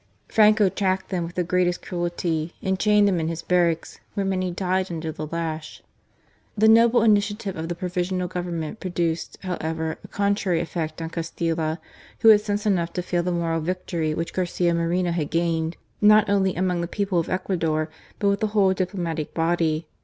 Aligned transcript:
Franco 0.27 0.67
tracked 0.67 1.09
them 1.09 1.25
with 1.27 1.35
the 1.35 1.43
greatest 1.43 1.83
cruelty, 1.83 2.55
and 2.63 2.79
chained 2.79 3.07
them 3.07 3.19
in 3.19 3.27
his 3.27 3.43
barracks, 3.43 3.99
where 4.15 4.25
many 4.25 4.49
died 4.49 4.91
under 4.91 5.11
the 5.11 5.27
lash. 5.27 5.83
The 6.57 6.65
xioble 6.65 7.05
initiative 7.05 7.55
of 7.55 7.69
the 7.69 7.75
Provisional 7.75 8.27
Govern 8.27 8.59
ment 8.61 8.79
produced, 8.79 9.37
however, 9.43 9.99
a 10.03 10.07
contrary 10.07 10.59
effect 10.59 11.03
on 11.03 11.11
Cas 11.11 11.29
tilla, 11.29 11.77
who 12.21 12.29
had 12.29 12.41
sense 12.41 12.65
enough 12.65 12.91
to 12.93 13.03
feel 13.03 13.21
the 13.21 13.31
moral 13.31 13.61
victory 13.61 14.15
which 14.15 14.33
Garcia 14.33 14.73
Moreno 14.73 15.11
had 15.11 15.29
gained, 15.29 15.77
not 16.01 16.27
only 16.31 16.55
among 16.55 16.81
the 16.81 16.87
people 16.87 17.19
of 17.19 17.29
Ecuador, 17.29 17.87
but 18.17 18.27
with 18.29 18.39
the 18.39 18.47
whole 18.57 18.73
Diplomatic 18.73 19.35
body. 19.35 19.85